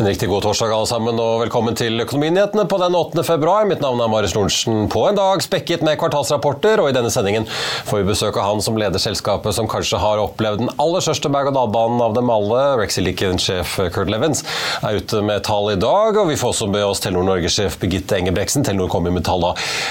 [0.00, 3.20] En riktig god torsdag alle sammen, og velkommen til Økonominyhetene på den 8.
[3.20, 3.66] februar.
[3.68, 4.86] Mitt navn er Marius Lorentzen.
[4.88, 7.44] På en dag spekket med kvartalsrapporter, og i denne sendingen
[7.84, 11.28] får vi besøk av han som leder selskapet som kanskje har opplevd den aller største
[11.34, 12.62] berg-og-dal-banen av dem alle.
[12.80, 14.40] Rexilican-sjef Kurt Levens
[14.80, 18.16] er ute med tall i dag, og vi får også med oss Telenor Norge-sjef Birgitte
[18.22, 18.64] Engebreksen.
[18.64, 19.50] Telenor kom med tall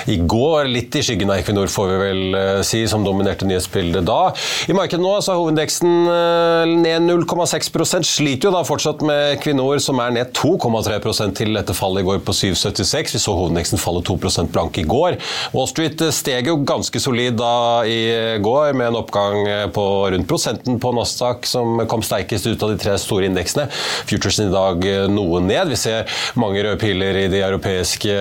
[0.10, 4.10] i går, litt i skyggen av Equinor får vi vel eh, si, som dominerte nyhetsbildet
[4.10, 4.34] da.
[4.66, 9.78] I markedet nå så er hovedindeksen eh, ned 0,6% sliter jo da fortsatt med Equinor,
[9.78, 13.16] som er ned 2,3% til dette fallet i går på 7,76.
[13.16, 14.18] Vi så hovedindeksen falle 2
[14.52, 15.18] blank i går.
[15.54, 20.80] Wall Street steg jo ganske solid da i går, med en oppgang på rundt prosenten
[20.82, 23.68] på Nasdaq, som kom sterkest ut av de tre store indeksene.
[24.10, 25.72] Futuresen i dag noe ned.
[25.74, 28.16] Vi ser mange røde piler i de europeiske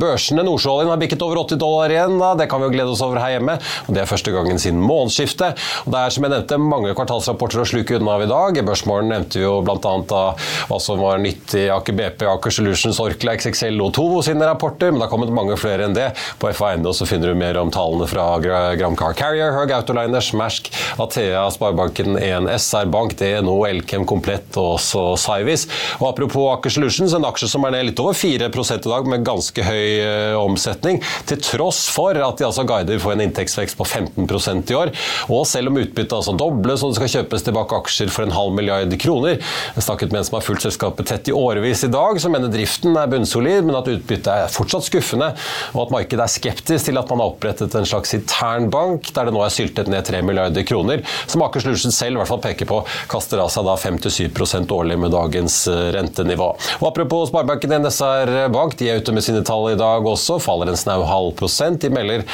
[0.00, 0.44] børsene.
[0.46, 2.18] Nordsjøoljen har bikket over 80 dollar igjen.
[2.20, 2.32] Da.
[2.38, 3.58] Det kan vi jo glede oss over her hjemme.
[3.86, 5.60] og Det er første gangen siden månedsskiftet.
[5.84, 8.60] Og det er som jeg nevnte, mange kvartalsrapporter å sluke unna av i dag.
[8.60, 10.22] I Børsmorgen nevnte vi jo bl.a.
[10.70, 14.92] hva som var nytt i Aker BP, Aker Solutions, Orkla, XXL og Tovo sine rapporter,
[14.92, 16.10] men det har kommet mange flere enn det.
[16.40, 20.70] På FA.no finner du mer om tallene fra Gram Car Carrier, Høg Autoliners, Mersk,
[21.02, 25.66] Athea, Sparebanken 1, SR Bank, DNO, Elkem Komplett og også Cyvis.
[26.00, 29.24] Og apropos Aker Solutions, en aksje som er ned litt over 4 i dag, med
[29.26, 33.86] ganske høy uh, omsetning, til tross for at de altså guider for en inntektsvekst på
[33.86, 34.92] 15% i år.
[35.32, 38.54] Og selv om utbyttet altså dobles og det skal kjøpes tilbake aksjer for en halv
[38.56, 39.40] milliard kroner,
[39.74, 42.50] jeg snakket med en som har fulgt selskapet sett i årevis i dag, som mener
[42.52, 45.30] driften er bunnsolid, men at utbyttet er fortsatt skuffende,
[45.74, 49.28] og at markedet er skeptisk til at man har opprettet en slags intern bank, der
[49.28, 52.42] det nå er syltet ned 3 milliarder kroner, som Aker Solution selv i hvert fall
[52.42, 52.80] peker på
[53.10, 56.50] kaster av seg da 5-7 årlig med dagens eh, rentenivå.
[56.80, 60.72] Og Apropos Sparebanken NSR Bank, de er ute med sine tall i dag også, faller
[60.72, 61.82] en snau halv prosent.
[61.84, 62.24] De melder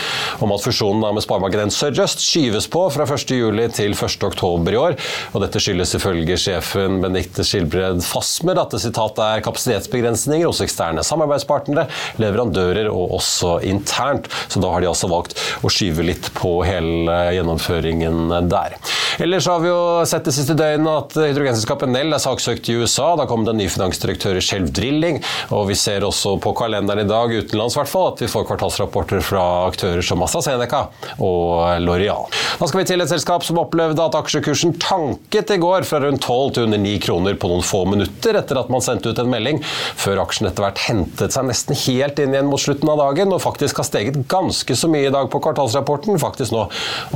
[0.40, 3.28] om at fusjonen med Sparebanken Sørøst skyves på fra 1.7
[3.76, 4.96] til 1.10 i år,
[5.34, 11.04] og dette skyldes ifølge sjefen Benedicte Skilbred Fasmer at det sitatet er kapasitetsbegrensninger hos eksterne
[11.06, 11.88] samarbeidspartnere,
[12.22, 14.30] leverandører og også internt.
[14.48, 18.76] Så da har de altså valgt å skyve litt på hele gjennomføringen der.
[19.20, 23.12] Ellers har vi jo sett det siste døgnet at hydrogenselskapet Nell er saksøkt i USA.
[23.18, 25.18] Da kom det en ny finansdirektør i Shelf Drilling,
[25.52, 28.46] og vi ser også på kalenderen i dag, utenlands i hvert fall, at vi får
[28.48, 30.86] kvartalsrapporter fra aktører som AstraZeneca
[31.18, 32.28] og Loreal.
[32.60, 36.24] Da skal vi til et selskap som opplevde at aksjekursen tanket i går fra rundt
[36.24, 39.30] 12 til under 9 kroner på noen få minutter etter at man sendte ut en
[39.32, 39.62] melding,
[39.96, 43.40] før aksjen etter hvert hentet seg nesten helt inn igjen mot slutten av dagen, og
[43.40, 46.20] faktisk har steget ganske så mye i dag på kvartalsrapporten.
[46.20, 46.66] Faktisk nå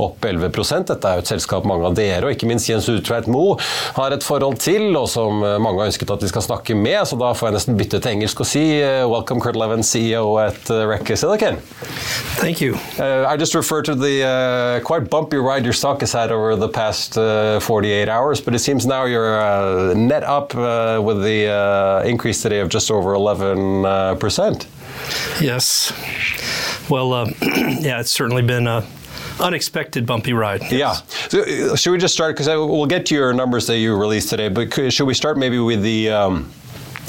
[0.01, 0.49] opp 11
[0.89, 3.59] Dette er jo et selskap mange av dere, og ikke minst Jens Utveit Moe,
[3.99, 7.19] har et forhold til, og som mange har ønsket at vi skal snakke med, så
[7.19, 8.65] da får jeg nesten bytte til engelsk og si
[9.05, 11.61] welcome Kurt Levin, CEO at Reckless Silicon.
[12.39, 12.75] Thank you.
[12.99, 16.55] Uh, I just refer to the uh, quite bumpy ride your stock has had over
[16.55, 21.23] the past uh, 48 hours, but it seems now you're uh, net up uh, with
[21.23, 24.67] the uh, increase today of just over 11%.
[25.41, 25.91] Yes.
[26.89, 28.85] Well, uh, yeah, it's certainly been a
[29.39, 30.61] unexpected bumpy ride.
[30.63, 30.71] Yes.
[30.71, 30.93] Yeah.
[31.29, 32.35] So, uh, should we just start?
[32.35, 35.59] Because we'll get to your numbers that you released today, but should we start maybe
[35.59, 36.09] with the.
[36.09, 36.51] Um,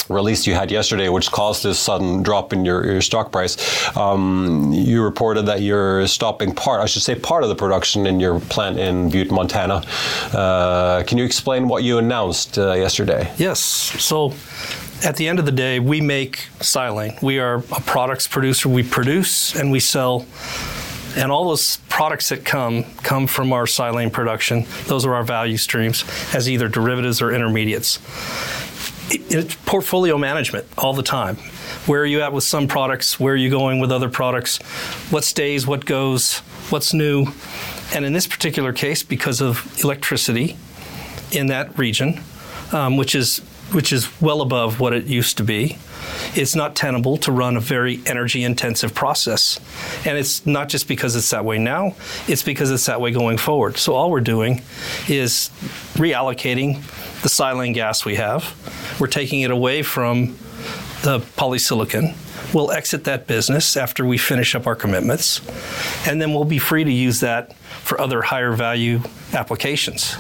[0.09, 3.57] release you had yesterday, which caused this sudden drop in your, your stock price.
[3.97, 8.21] Um, you reported that you're stopping part, I should say, part of the production in
[8.21, 9.83] your plant in Butte, Montana.
[10.33, 13.33] Uh, can you explain what you announced uh, yesterday?
[13.37, 13.61] Yes.
[13.61, 14.33] So,
[15.05, 17.21] at the end of the day, we make silane.
[17.23, 18.69] We are a products producer.
[18.69, 20.27] We produce and we sell
[21.17, 24.67] and all those products that come come from our silane production.
[24.87, 26.05] Those are our value streams
[26.35, 27.99] as either derivatives or intermediates
[29.11, 31.37] it's portfolio management all the time.
[31.87, 33.21] Where are you at with some products?
[33.21, 34.59] Where are you going with other products?
[35.11, 35.67] What stays?
[35.67, 36.39] What goes?
[36.71, 37.27] What's new?
[37.95, 40.57] And in this particular case, because of electricity
[41.31, 42.21] in that region,
[42.73, 43.41] um, which is
[43.73, 45.79] which is well above what it used to be,
[46.35, 49.59] it's not tenable to run a very energy intensive process.
[50.07, 51.97] And it's not just because it's that way now,
[52.29, 53.77] it's because it's that way going forward.
[53.77, 54.63] So all we're doing
[55.09, 55.51] is
[55.95, 56.83] reallocating
[57.23, 58.55] the silane gas we have.
[59.01, 60.37] We're taking it away from
[61.03, 62.15] the polysilicon.
[62.53, 65.41] we'll exit that business after we finish up our commitments,
[66.07, 69.01] and then we'll be free to use that for other higher value
[69.33, 70.17] applications.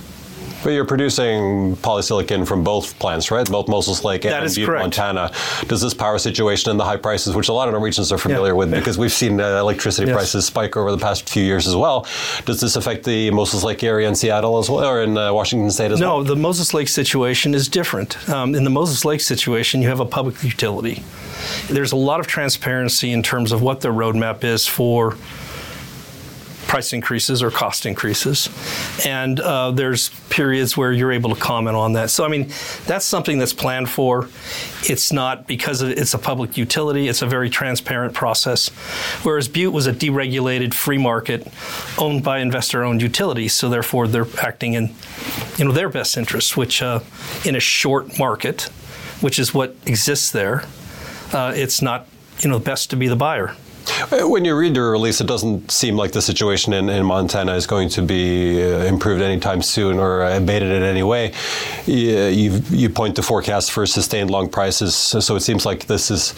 [0.64, 3.48] But you're producing polysilicon from both plants, right?
[3.48, 4.82] Both Moses Lake That and is Butte, correct.
[4.82, 5.30] Montana.
[5.68, 8.54] Does this power situation and the high prices, which a lot of Norwegians are familiar
[8.54, 10.14] with because we've seen uh, electricity Yes.
[10.16, 12.06] prices spike over the past few years as well,
[12.46, 15.70] does this affect the Moses Lake area in Seattle as well, or in uh, Washington
[15.70, 16.18] State as well?
[16.18, 18.28] No, the Moses Lake situation is different.
[18.28, 21.02] Um, in the Moses Lake situation, you have a public utility.
[21.68, 25.16] There's a lot of transparency in terms of what their roadmap is for
[26.76, 28.50] price increases or cost increases.
[29.06, 32.10] And uh, there's periods where you're able to comment on that.
[32.10, 32.48] So, I mean,
[32.84, 34.28] that's something that's planned for.
[34.82, 38.68] It's not because it's a public utility, it's a very transparent process.
[39.22, 41.48] Whereas Butte was a deregulated free market
[41.96, 43.54] owned by investor owned utilities.
[43.54, 44.94] So, therefore, they're acting in
[45.56, 47.00] you know, their best interests, which uh,
[47.46, 48.64] in a short market,
[49.22, 50.64] which is what exists there,
[51.32, 52.06] uh, it's not
[52.40, 53.56] you know best to be the buyer.
[53.88, 57.54] Uh, When you read the release, it doesn't seem like the situation in, in Montana
[57.54, 61.32] is going to be uh, improved anytime soon or abated in any way.
[61.86, 66.34] You, you, point to forecasts for sustained long prices, so it seems like this is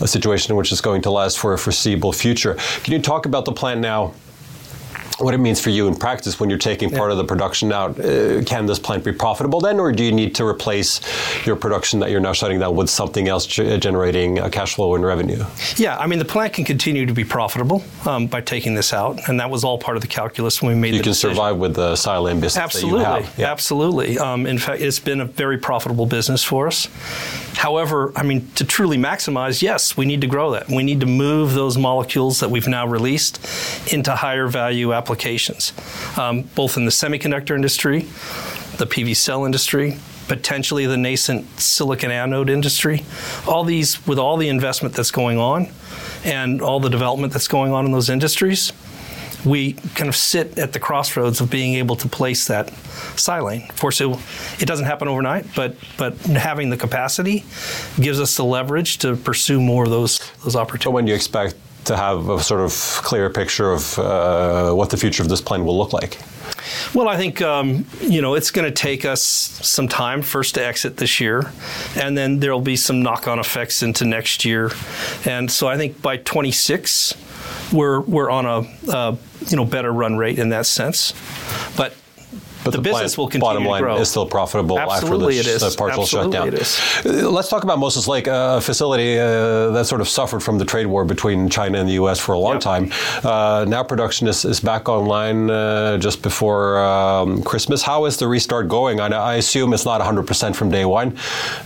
[0.00, 2.54] a situation which is going to last for a foreseeable future.
[2.82, 4.12] Can you talk about the plant now?
[5.22, 7.98] What it means for you in practice when you're taking part of the production out?
[7.98, 11.00] Uh, can this plant be profitable then, or do you need to replace
[11.46, 14.96] your production that you're now shutting down with something else ge- generating uh, cash flow
[14.96, 15.44] and revenue?
[15.76, 19.20] Yeah, I mean the plant can continue to be profitable um, by taking this out,
[19.28, 21.36] and that was all part of the calculus when we made You the can decision.
[21.36, 23.38] survive with the silane business Absolutely, that you have.
[23.38, 23.52] Yeah.
[23.52, 24.18] absolutely.
[24.18, 26.88] Um, in fact, it's been a very profitable business for us.
[27.54, 30.68] However, I mean, to truly maximize, yes, we need to grow that.
[30.68, 33.38] We need to move those molecules that we've now released
[33.92, 35.11] into higher value applications,
[36.18, 38.00] um, both in the semiconductor industry,
[38.78, 39.98] the PV cell industry,
[40.28, 43.04] potentially the nascent silicon anode industry.
[43.46, 45.68] All these, with all the investment that's going on
[46.24, 48.72] and all the development that's going on in those industries,
[49.44, 52.68] we kind of sit at the crossroads of being able to place that
[53.16, 53.68] silane.
[53.68, 54.08] Of course, it,
[54.60, 57.44] it doesn't happen overnight, but but having the capacity
[58.00, 60.84] gives us the leverage to pursue more of those those opportunities.
[60.84, 64.90] So when do you expect to have a sort of clear picture of uh, what
[64.90, 66.18] the future of this plane will look like?
[66.94, 70.64] Well, I think um, you know it's going to take us some time first to
[70.64, 71.50] exit this year,
[71.96, 74.70] and then there will be some knock-on effects into next year,
[75.24, 77.14] and so I think by 26
[77.72, 79.16] we're we're on a uh,
[79.48, 81.14] you know better run rate in that sense,
[81.76, 81.94] but.
[82.64, 83.96] But the, business plant, will continue bottom to line grow.
[83.98, 86.48] is still profitable Absolutely after the, the partial Absolutely shutdown.
[86.48, 86.80] it is.
[87.04, 90.64] Uh, Let's talk about Moses Lake, a facility uh, that sort of suffered from the
[90.64, 92.18] trade war between China and the U.S.
[92.20, 92.60] for a long Yep.
[92.60, 92.92] time.
[93.24, 97.82] Uh, now production is, is back online uh, just before um, Christmas.
[97.82, 99.00] How is the restart going?
[99.00, 101.16] I, I assume it's not 100% from day one,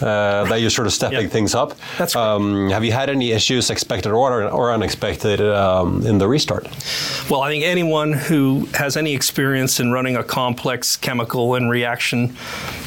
[0.01, 1.31] uh, that you're sort of stepping Yep.
[1.31, 1.75] things up.
[1.99, 6.69] That's um, Have you had any issues, expected or, or unexpected, um, in the restart?
[7.31, 12.37] Well, I think anyone who has any experience in running a complex chemical and reaction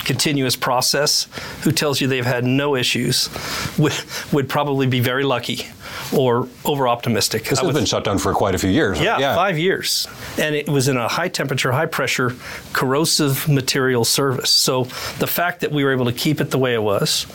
[0.06, 1.28] continuous process
[1.62, 3.30] who tells you they've had no issues
[3.78, 3.94] would,
[4.32, 5.68] would probably be very lucky
[6.12, 7.44] or over optimistic.
[7.44, 8.98] This has been shut down for quite a few years.
[8.98, 9.20] right?
[9.20, 10.08] Yeah, five years.
[10.40, 12.36] And it was in a high temperature, high pressure,
[12.74, 14.50] corrosive material service.
[14.50, 14.86] So
[15.20, 17.28] the fact that we were able to keep it the way it was,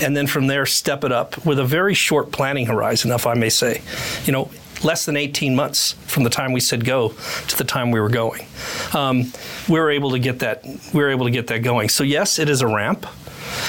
[0.00, 3.34] and then from there step it up with a very short planning horizon, if I
[3.34, 3.82] may say.
[4.24, 4.50] You know,
[4.84, 7.10] less than 18 months from the time we said go
[7.48, 8.46] to the time we were going.
[8.94, 9.32] Um,
[9.68, 10.64] we were able to get that.
[10.92, 11.88] We were able to get that going.
[11.88, 13.06] So yes, it is a ramp.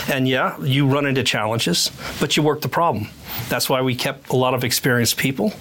[0.08, 3.10] And yeah, you run into challenges, but you work the problem.
[3.50, 5.53] That's why we kept a lot of experienced people.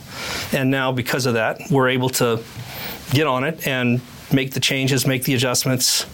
[0.52, 2.42] And now, because of that, we're able to
[3.10, 4.00] get on it and
[4.32, 6.06] make the changes, make the adjustments,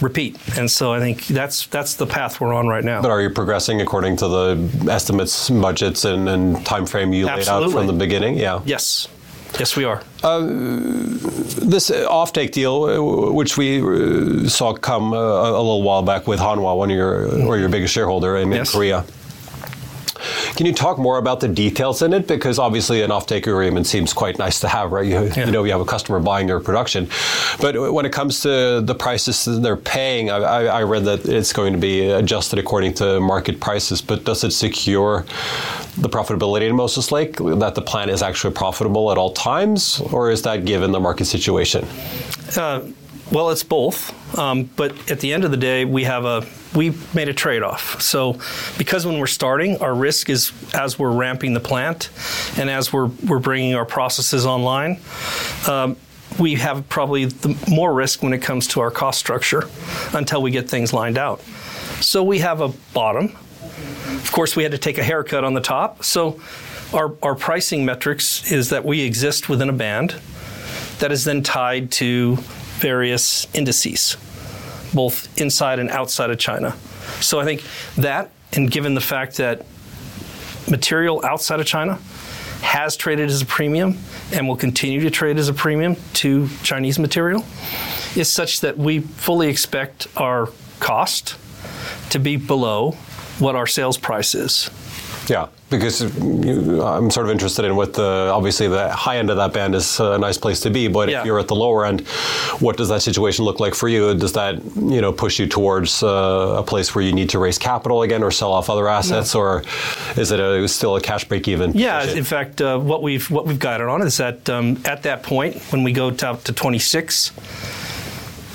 [0.00, 0.36] repeat.
[0.58, 3.02] And so I think that's that's the path we're on right now.
[3.02, 7.48] But are you progressing according to the estimates, budgets, and, and time frame you laid
[7.48, 8.36] out from the beginning?
[8.38, 8.60] Yeah.
[8.64, 9.08] yes.
[9.58, 10.00] Yes, we are.
[10.22, 16.26] This uh, offtake deal, uh, which we uh, saw come uh, a little while back
[16.28, 18.72] with Hanwha, one of your or your biggest shareholder in, in Yes.
[18.72, 19.04] Korea.
[20.56, 22.26] Can you talk more about the details in it?
[22.26, 25.06] Because obviously, an offtake agreement seems quite nice to have, right?
[25.06, 25.46] You, Yeah.
[25.46, 27.08] you know, you have a customer buying your production,
[27.60, 31.52] but when it comes to the prices they're paying, I, I, I read that it's
[31.52, 34.02] going to be adjusted according to market prices.
[34.02, 35.24] But does it secure
[35.98, 40.30] the profitability in Moses Lake that the plant is actually profitable at all times, or
[40.30, 41.86] is that given the market situation?
[42.56, 42.80] Uh,
[43.32, 44.12] well, it's both.
[44.38, 48.00] Um, but at the end of the day, we have a we made a trade-off.
[48.00, 48.38] So,
[48.78, 52.10] because when we're starting, our risk is as we're ramping the plant,
[52.56, 55.00] and as we're we're bringing our processes online.
[55.68, 55.96] Um,
[56.38, 59.68] we have probably the more risk when it comes to our cost structure
[60.14, 61.42] until we get things lined out.
[62.00, 63.36] So we have a bottom
[64.06, 66.04] Of course, we had to take a haircut on the top.
[66.04, 66.40] So
[66.92, 70.20] our, our pricing metrics is that we exist within a band
[70.98, 72.38] that is then tied to
[72.80, 74.16] various indices,
[74.92, 76.76] both inside and outside of China.
[77.20, 77.62] So I think
[77.96, 79.64] that, and given the fact that
[80.68, 81.98] material outside of China
[82.62, 83.98] has traded as a premium
[84.32, 87.44] and will continue to trade as a premium to Chinese material,
[88.16, 91.36] is such that we fully expect our cost
[92.10, 92.92] to be below
[93.38, 94.70] what our sales price is.
[95.30, 96.00] Yeah, because
[96.44, 99.76] you, I'm sort of interested in what the obviously the high end of that band
[99.76, 101.20] is a nice place to be, but Yeah.
[101.20, 102.00] if you're at the lower end,
[102.58, 104.12] what does that situation look like for you?
[104.16, 107.58] Does that you know push you towards uh, a place where you need to raise
[107.58, 109.62] capital again or sell off other assets, or
[110.16, 111.72] is it a, still a cash break even?
[111.74, 115.22] Yeah, in fact, uh, what we've what we've guided on is that um, at that
[115.22, 117.30] point, when we go to, out to 26,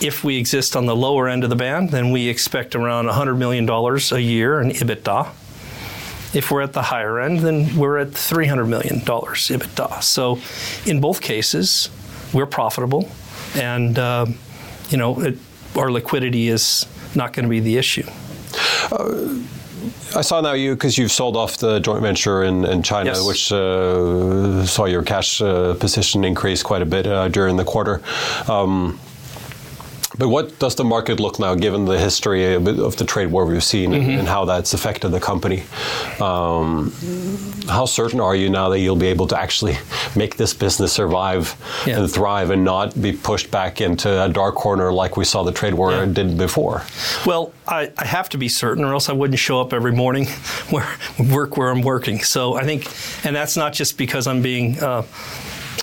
[0.02, 3.36] if we exist on the lower end of the band, then we expect around 100
[3.36, 5.30] million dollars a year in EBITDA.
[6.36, 10.04] If we're at the higher end, then we're at 300 million dollars EBITDA.
[10.04, 10.38] So,
[10.86, 11.90] in both cases,
[12.34, 13.10] we're profitable,
[13.56, 14.38] and um,
[14.90, 15.38] you know it,
[15.76, 18.04] our liquidity is not going to be the issue.
[20.16, 23.26] I saw now you because you've sold off the joint venture in, in China, Yes.
[23.28, 28.02] which uh, saw your cash uh, position increase quite a bit uh, during the quarter.
[28.50, 29.00] Um,
[30.18, 33.64] but what does the market look now, given the history of the trade war we've
[33.64, 34.20] seen and- Mm-hmm.
[34.20, 35.64] and how that's affected the company?
[36.22, 36.92] Um,
[37.68, 39.78] how certain are you now that you'll be able to actually
[40.16, 41.56] make this business survive
[41.88, 42.00] Yeah.
[42.00, 45.52] and thrive and not be pushed back into a dark corner like we saw the
[45.52, 46.06] trade war Yeah.
[46.06, 46.84] did before?
[47.26, 50.26] Well, I, I have to be certain, or else I wouldn't show up every morning
[50.70, 50.88] where
[51.32, 52.20] work where I'm working.
[52.24, 52.86] So I think,
[53.26, 55.04] and that's not just because I'm being uh,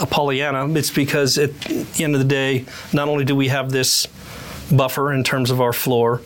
[0.00, 0.72] a Pollyanna.
[0.78, 4.06] It's because at the end of the day, not only do we have this
[4.74, 6.22] buffer in terms of our floor,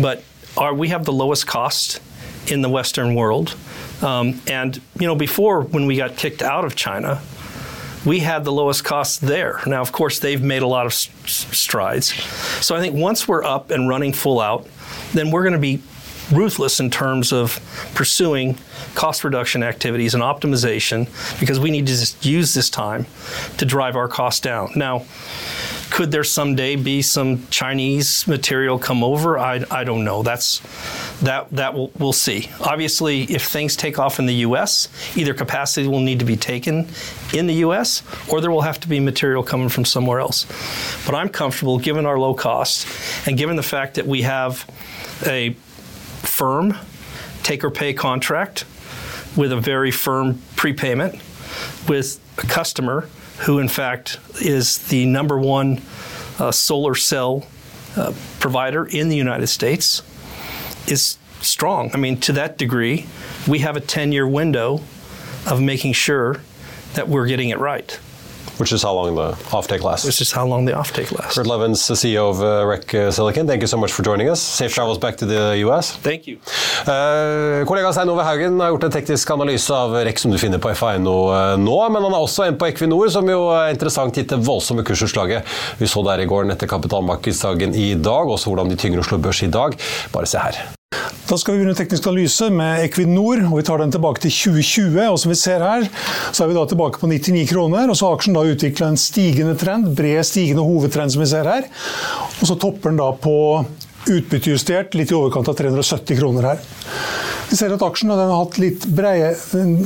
[0.00, 0.24] but
[0.56, 2.00] our, we have the lowest cost
[2.46, 3.56] in the Western world.
[4.02, 7.22] Um, and you know, before when we got kicked out of China,
[8.04, 9.60] we had the lowest costs there.
[9.66, 12.12] Now, of course, they've made a lot of strides.
[12.64, 14.66] So I think once we're up and running full out,
[15.12, 15.82] then we're going to be
[16.32, 17.60] ruthless in terms of
[17.94, 18.56] pursuing
[18.94, 21.06] cost reduction activities and optimization
[21.38, 23.06] because we need to just use this time
[23.58, 24.70] to drive our costs down.
[24.74, 25.04] Now,
[25.92, 29.38] could there someday be some Chinese material come over?
[29.38, 30.22] I, I don't know.
[30.22, 30.60] That's
[31.20, 32.48] that that we'll, we'll see.
[32.60, 36.88] Obviously, if things take off in the U.S., either capacity will need to be taken
[37.34, 38.02] in the U.S.
[38.30, 40.46] or there will have to be material coming from somewhere else.
[41.04, 42.88] But I'm comfortable, given our low cost
[43.28, 44.64] and given the fact that we have
[45.26, 45.50] a
[46.22, 46.74] firm
[47.42, 48.64] take or pay contract
[49.36, 51.20] with a very firm prepayment
[51.86, 53.10] with a customer
[53.42, 55.80] who, in fact, is the number one
[56.38, 57.44] uh, solar cell
[57.96, 60.02] uh, provider in the United States,
[60.86, 61.90] is strong.
[61.92, 63.06] I mean, to that degree,
[63.48, 64.80] we have a 10 year window
[65.46, 66.40] of making sure
[66.94, 67.98] that we're getting it right,
[68.62, 69.28] Which is how long the
[69.58, 70.06] offtake lasts.
[70.06, 71.34] which is how long the offtake lasts.
[71.34, 74.28] Kurt Levins, the CEO of uh, Rec uh, Silicon, thank you so much for joining
[74.28, 74.40] us.
[74.40, 75.96] Safe travels back to the US.
[76.08, 76.36] Thank you.
[76.86, 80.62] Uh, kollega Stein Ove Haugen har gjort en teknisk analyse av REC som du finner
[80.62, 84.14] på FA.no eh, nå, men han er også en på Equinor, som jo er interessant
[84.16, 85.48] gitt det voldsomme kursutslaget
[85.80, 89.42] vi så der i går etter kapitalmarkedsdagen i dag, også hvordan de tyngre Oslo Børs
[89.42, 89.74] i dag.
[90.14, 90.62] Bare se her.
[91.28, 94.98] Da skal vi begynne teknisk analyse med Equinor, og vi tar den tilbake til 2020.
[95.06, 95.86] og Som vi ser her,
[96.32, 99.00] så er vi da tilbake på 99 kroner, og så har aksjen da utvikla en
[99.00, 101.70] stigende trend, bred stigende hovedtrend som vi ser her.
[102.40, 103.36] Og så topper den da på
[104.10, 106.64] utbyttejustert litt i overkant av 370 kroner her.
[107.52, 109.34] Vi ser at aksjen har hatt litt, breie,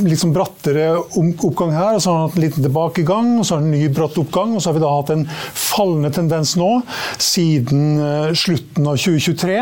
[0.06, 0.84] litt sånn brattere
[1.18, 3.80] oppgang her, og så har den hatt en liten tilbakegang, og så har den en
[3.80, 5.24] ny bratt oppgang, og så har vi da hatt en
[5.58, 6.68] fallende tendens nå
[7.18, 9.58] siden eh, slutten av 2023.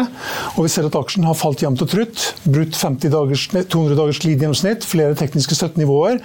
[0.53, 3.97] Og vi ser at aksjen har falt jevnt og trutt, brutt 50 dagers, nei, 200
[4.03, 6.21] dagers glidegjennomsnitt, flere tekniske støttenivåer,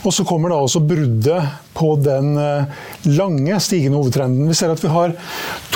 [0.00, 1.44] og så kommer da også bruddet
[1.76, 2.84] på den eh,
[3.20, 4.48] lange stigende hovedtrenden.
[4.48, 5.12] Vi ser at vi har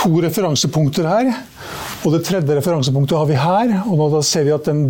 [0.01, 1.35] to referansepunkter her.
[2.03, 3.69] Og Det tredje referansepunktet har vi her.
[3.87, 4.89] og nå ser vi at den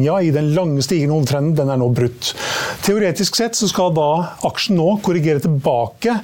[0.00, 2.30] Bunnlinja i den lange stigende hovedtrenden den er nå brutt.
[2.84, 6.14] Teoretisk sett så skal da aksjen nå korrigere tilbake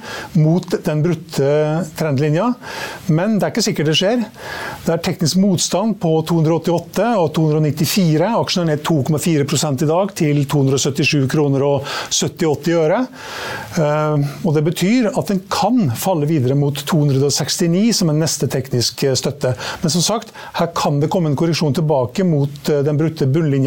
[0.41, 1.49] mot den brutte
[1.97, 2.53] trendlinja,
[3.13, 4.23] men det er ikke sikkert det skjer.
[4.85, 8.31] Det er teknisk motstand på 288 og 294.
[8.39, 13.03] Aksjen er ned 2,4 i dag til 277 kroner og 70-80 øre.
[13.77, 19.03] Eh, Og Det betyr at den kan falle videre mot 269 som en neste teknisk
[19.19, 19.53] støtte.
[19.83, 23.66] Men som sagt, her kan det komme en korreksjon tilbake mot eh, den brutte bunnlinja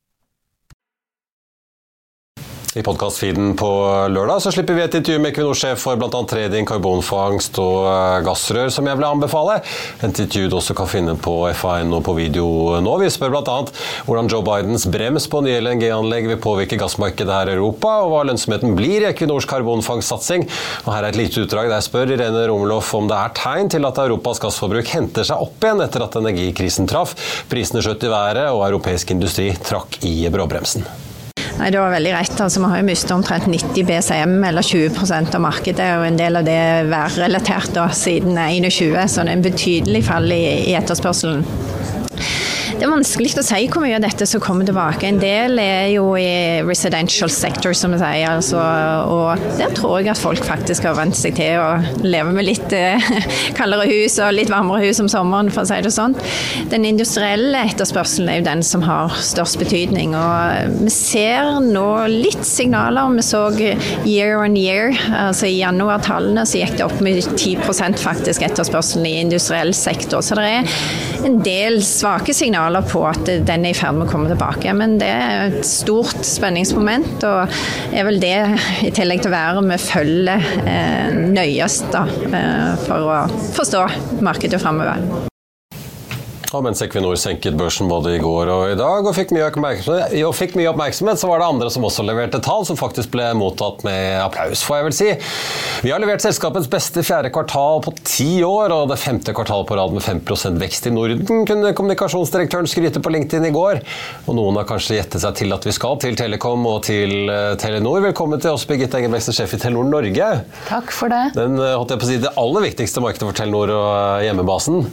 [2.71, 3.67] I podkastfeeden på
[4.07, 6.19] lørdag så slipper vi et intervju med Equinor-sjef for bl.a.
[6.23, 9.57] trading, karbonfangst og eh, gassrør, som jeg vil anbefale.
[9.99, 12.45] Et intervju du også kan finne på FAN og på video
[12.79, 12.93] nå.
[13.01, 13.57] Vi spør bl.a.
[14.07, 18.23] hvordan Joe Bidens brems på nye LNG-anlegg vil påvirke gassmarkedet her i Europa, og hva
[18.31, 20.47] lønnsomheten blir i Equinors karbonfangstsatsing.
[20.85, 23.75] Og her er et lite utdrag der jeg spør Irene Romeloff om det er tegn
[23.75, 27.19] til at Europas gassforbruk henter seg opp igjen etter at energikrisen traff.
[27.51, 30.87] Prisene skjøt i været, og europeisk industri trakk i bråbremsen.
[31.61, 32.39] Nei, Det var veldig rett.
[32.41, 35.89] Altså, vi har jo mistet omtrent 90 BCM, eller 20% av markedet.
[35.99, 40.01] Og en del av det er værrelatert da, siden 2021, så det er en betydelig
[40.09, 40.41] fall i,
[40.71, 41.45] i etterspørselen.
[42.81, 45.05] Det er vanskelig å si hvor mye av dette som kommer tilbake.
[45.05, 48.25] En del er jo i residential sector, som vi sier.
[48.25, 52.47] Altså, og der tror jeg at folk faktisk har vent seg til å leve med
[52.47, 53.05] litt eh,
[53.59, 56.15] kaldere hus og litt varmere hus om sommeren, for å si det sånn.
[56.73, 60.17] Den industrielle etterspørselen er jo den som har størst betydning.
[60.17, 63.13] Og vi ser nå litt signaler.
[63.13, 63.43] Vi så
[64.09, 69.13] year on year, altså i januar-tallene så gikk det opp med 10% faktisk etterspørselen i
[69.21, 70.25] industriell sektor.
[70.25, 70.75] Så det er
[71.29, 74.73] en del svake signaler signaler på at den er i ferd med å komme tilbake.
[74.73, 77.51] Men det er et stort spenningsmoment, og
[77.93, 78.37] er vel det,
[78.83, 83.19] i tillegg til været, vi følger eh, nøyest da, eh, for å
[83.57, 85.30] forstå markedet framover.
[86.51, 90.57] Og mens Equinor senket børsen både i går og i dag og fikk, og fikk
[90.59, 94.17] mye oppmerksomhet, så var det andre som også leverte tall som faktisk ble mottatt med
[94.19, 95.07] applaus, får jeg vel si.
[95.85, 99.77] Vi har levert selskapets beste fjerde kvartal på ti år, og det femte kvartalet på
[99.79, 103.79] rad med 5% vekst i Norden, kunne kommunikasjonsdirektøren skryte på LinkedIn i går.
[104.27, 107.53] Og noen har kanskje gjettet seg til at vi skal til Telekom og til eh,
[107.63, 108.03] Telenor.
[108.09, 110.29] Velkommen til oss, Birgitte Engebreksen, sjef i Telenor Norge.
[110.67, 111.23] Takk for det.
[111.39, 114.27] Den, eh, holdt jeg på å si, det aller viktigste markedet for Telenor og eh,
[114.27, 114.83] hjemmebasen.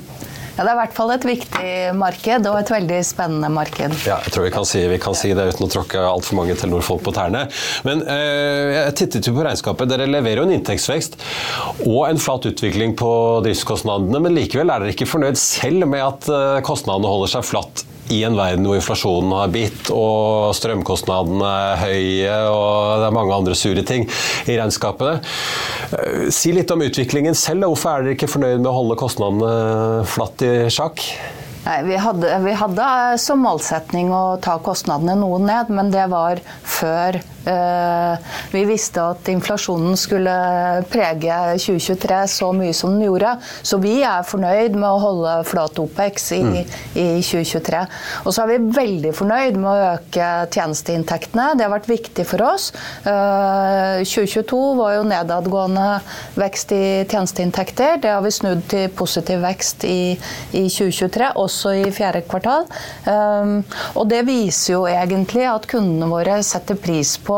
[0.59, 3.92] Ja, Det er i hvert fall et viktig marked, og et veldig spennende marked.
[4.09, 6.57] Ja, jeg tror vi kan si, vi kan si det uten å tråkke altfor mange
[6.59, 7.44] Telenor-folk på tærne.
[7.87, 9.87] Men eh, jeg tittet jo på regnskapet.
[9.92, 11.14] Dere leverer jo en inntektsvekst
[11.87, 13.12] og en flat utvikling på
[13.47, 17.87] driftskostnadene, men likevel er dere ikke fornøyd selv med at eh, kostnadene holder seg flatt
[18.14, 23.38] i en verden hvor inflasjonen har bitt og strømkostnadene er høye og det er mange
[23.38, 24.07] andre sure ting
[24.49, 25.18] i regnskapene.
[25.92, 27.68] Eh, si litt om utviklingen selv.
[27.68, 31.05] Hvorfor er dere ikke fornøyd med å holde kostnadene flatt i sjakk?
[31.68, 32.85] Nei, vi hadde, vi hadde,
[33.21, 37.38] som målsetning å ta kostnadene noe ned, men det var før Eh,
[38.53, 40.33] vi visste at inflasjonen skulle
[40.91, 43.35] prege 2023 så mye som den gjorde.
[43.63, 46.57] Så vi er fornøyd med å holde flat OPEX i, mm.
[46.99, 47.83] i 2023.
[48.25, 51.51] Og så er vi veldig fornøyd med å øke tjenesteinntektene.
[51.59, 52.71] Det har vært viktig for oss.
[53.05, 55.89] 2022 eh, var jo nedadgående
[56.39, 57.99] vekst i tjenesteinntekter.
[58.03, 60.15] Det har vi snudd til positiv vekst i,
[60.53, 62.69] i 2023, også i fjerde kvartal.
[63.09, 63.55] Eh,
[63.95, 67.38] og det viser jo egentlig at kundene våre setter pris på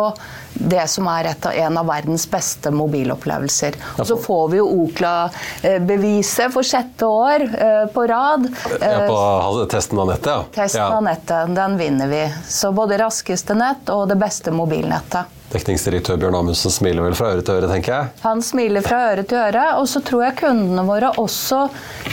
[0.55, 3.79] det som er av, en av verdens beste mobilopplevelser.
[3.99, 8.49] Og så får vi jo Okla-beviset for sjette år eh, på rad.
[8.81, 10.45] Ja, på eh, testen av nettet, ja.
[10.55, 10.89] Testen ja.
[10.97, 12.25] av nettet, den vinner vi.
[12.49, 15.37] Så både raskeste nett og det beste mobilnettet.
[15.51, 18.11] Dekningsdirektør Bjørn Amundsen smiler vel fra øre til øre, tenker jeg.
[18.23, 21.65] Han smiler fra øre til øre, og så tror jeg kundene våre også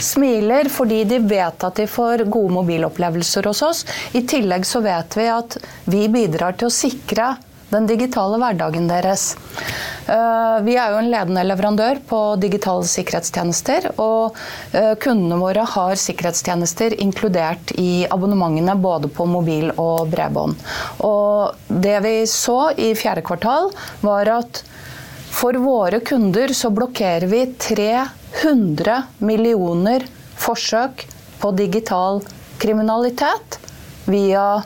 [0.02, 3.84] smiler fordi de vet at de får gode mobilopplevelser hos oss.
[4.18, 7.36] I tillegg så vet vi at vi bidrar til å sikre
[7.72, 9.34] den digitale hverdagen deres.
[10.08, 14.38] Eh, vi er jo en ledende leverandør på digitale sikkerhetstjenester, og
[14.72, 20.56] eh, kundene våre har sikkerhetstjenester inkludert i abonnementene både på mobil og bredbånd.
[21.04, 24.62] Og det vi så i fjerde kvartal, var at
[25.38, 30.08] for våre kunder så blokkerer vi 300 millioner
[30.40, 31.04] forsøk
[31.38, 32.22] på digital
[32.58, 33.58] kriminalitet
[34.08, 34.62] via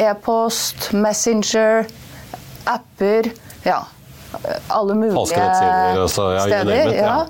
[0.00, 1.84] e-post, Messenger,
[2.64, 3.30] apper.
[3.64, 3.78] Ja,
[4.68, 6.92] alle mulige altså, steder.
[6.92, 7.24] ja.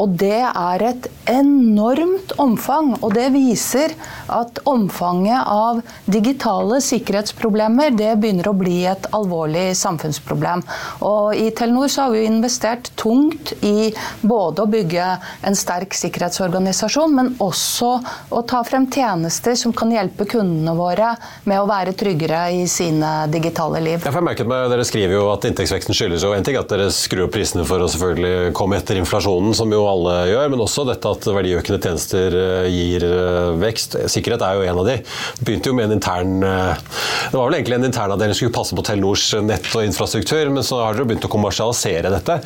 [0.00, 2.94] Og det er et enormt omfang.
[3.00, 3.94] Og det viser
[4.32, 10.64] at omfanget av digitale sikkerhetsproblemer det begynner å bli et alvorlig samfunnsproblem.
[11.06, 15.08] Og i Telenor så har vi investert tungt i både å bygge
[15.46, 17.92] en sterk sikkerhetsorganisasjon, men også
[18.34, 21.14] å ta frem tjenester som kan hjelpe kundene våre
[21.48, 24.02] med å være tryggere i sine digitale liv.
[24.04, 26.88] Jeg jeg merket meg, Dere skriver jo at inntektsveksten skyldes jo en ting at dere
[26.94, 30.84] skrur opp prisene for å selvfølgelig komme etter inflasjonen, som jo alle gjør, men også
[30.88, 33.96] dette at verdiøkende tjenester eh, gir eh, vekst.
[34.12, 34.96] Sikkerhet er jo en av de.
[35.38, 36.82] Det begynte jo med en intern eh,
[37.30, 40.66] Det var vel egentlig en internavdeling som skulle passe på Telenors nett og infrastruktur, men
[40.66, 42.38] så har dere begynt å kommersialisere dette.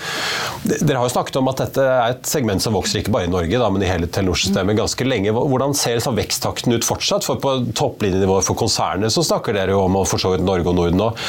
[0.71, 3.33] Dere har jo snakket om at dette er et segment som vokser ikke bare i
[3.33, 5.35] Norge, da, men i hele Telenor-systemet ganske lenge.
[5.37, 7.27] Hvordan ser så veksttakten ut fortsatt?
[7.27, 10.71] For på topplinjenivået for konsernet så snakker dere jo om, og for så vidt Norge
[10.71, 11.21] og Norden òg,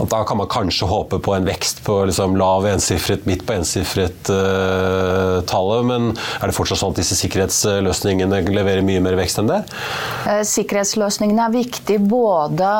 [0.00, 3.56] at da kan man kanskje håpe på en vekst på liksom lav ensifret, midt på
[3.58, 9.42] ensifret uh, tallet, men er det fortsatt sånn at disse sikkerhetsløsningene leverer mye mer vekst
[9.42, 9.62] enn det?
[10.28, 12.70] Eh, Sikkerhetsløsningene er viktig både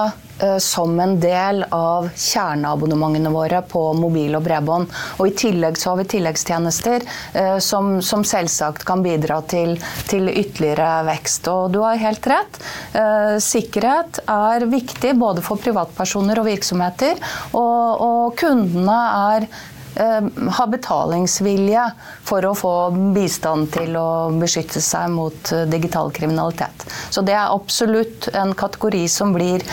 [0.43, 4.93] eh, som en del av kjerneabonnementene våre på mobil og bredbånd.
[5.19, 9.77] Og I tillegg så har vi tilleggstjenester eh, som, som selvsagt kan bidra til,
[10.11, 11.51] til ytterligere vekst.
[11.53, 12.63] Og du har helt rett.
[13.45, 17.21] Sikkerhet er viktig både for privatpersoner og virksomheter.
[17.57, 18.99] Og, og kundene
[19.35, 19.47] er
[20.01, 21.85] eh, har betalingsvilje
[22.27, 22.75] for å få
[23.15, 24.09] bistand til å
[24.41, 26.87] beskytte seg mot eh, digital kriminalitet.
[27.11, 29.65] Så det er absolutt en kategori som blir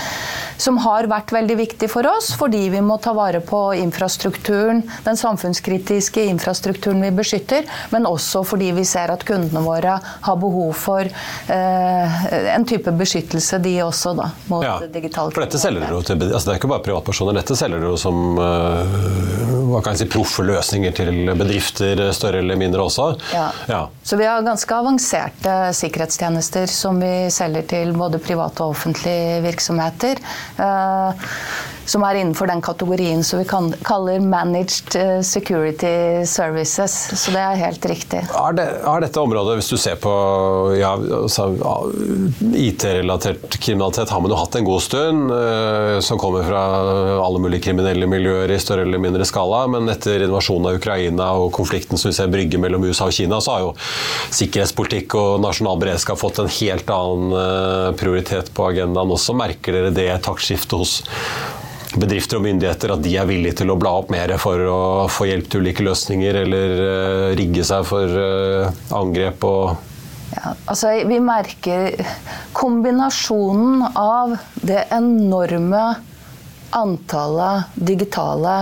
[0.57, 5.19] som har vært veldig viktig for oss, fordi vi må ta vare på infrastrukturen, den
[5.19, 11.05] samfunnskritiske infrastrukturen vi beskytter, men også fordi vi ser at kundene våre har behov for
[11.07, 12.17] eh,
[12.55, 16.17] en type beskyttelse, de også, da, mot Ja, digital for dette selger dere jo til
[16.27, 20.05] altså Det er ikke bare privatpersoner, dette selger dere jo som øh, hva kan jeg
[20.05, 23.07] si, proffe løsninger til bedrifter, større eller mindre også.
[23.35, 23.47] Ja.
[23.69, 23.81] Ja.
[24.03, 30.21] Så vi har ganske avanserte sikkerhetstjenester som vi selger til både private og offentlige virksomheter.
[30.57, 31.13] Eh,
[31.87, 36.95] som er innenfor den kategorien som vi kan, kaller Managed eh, Security Services.
[37.15, 38.23] Så det er helt riktig.
[38.27, 40.11] Er, det, er dette området, hvis du ser på
[40.75, 41.47] ja, altså,
[42.51, 46.63] IT-relatert kriminalitet, har man jo hatt en god stund, øh, som kommer fra
[47.23, 49.63] alle mulige kriminelle miljøer i større eller mindre skala.
[49.71, 53.39] Men etter invasjonen av Ukraina og konflikten som vi ser brygge mellom USA og Kina,
[53.43, 53.75] så har jo
[54.35, 59.37] sikkerhetspolitikk og nasjonal beredskap fått en helt annen øh, prioritet på agendaen også.
[59.37, 60.99] Merker dere det taktskiftet hos
[62.01, 64.79] bedrifter og myndigheter at de er villige til å bla opp mer for å
[65.11, 69.77] få hjelp til ulike løsninger, eller uh, rigge seg for uh, angrep og
[70.27, 71.95] Ja, altså vi merker
[72.53, 75.85] kombinasjonen av det enorme
[76.75, 78.55] antallet digitale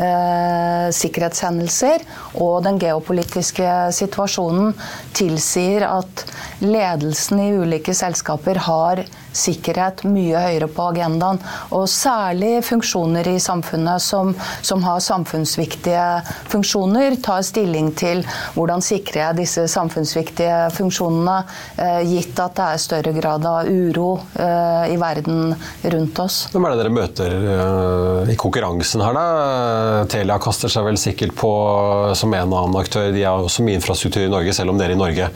[0.00, 2.04] eh, sikkerhetshendelser
[2.42, 4.72] og den geopolitiske situasjonen
[5.16, 6.24] tilsier at
[6.64, 11.40] ledelsen i ulike selskaper har sikkerhet mye høyere på agendaen.
[11.74, 16.04] Og særlig funksjoner i samfunnet som, som har samfunnsviktige
[16.52, 18.22] funksjoner, tar stilling til
[18.54, 21.36] hvordan sikrer jeg disse samfunnsviktige funksjonene,
[21.76, 26.40] eh, gitt at det er større grad av uro eh, i verden rundt oss.
[26.52, 30.04] Hvem er det dere møter øh, i konkurransen her, da?
[30.10, 31.52] Telia kaster seg vel sikkert på
[32.16, 33.10] som en annen aktør.
[33.14, 35.30] De har også mye infrastruktur i Norge, selv om dere i Norge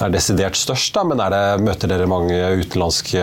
[0.00, 0.94] er desidert størst.
[0.96, 1.04] Da.
[1.06, 3.19] Men er det, møter dere mange utenlandske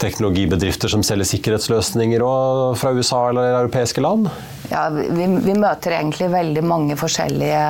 [0.00, 4.28] teknologibedrifter som selger sikkerhetsløsninger òg fra USA eller europeiske land?
[4.70, 7.60] Ja, vi, vi, møter egentlig veldig mange forskjellige